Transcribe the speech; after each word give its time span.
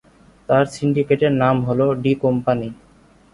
তার 0.49 0.63
সিন্ডিকেটের 0.75 1.33
নাম 1.41 1.55
হলো 1.67 1.85
ডি 2.03 2.11
কম্পানি। 2.23 2.69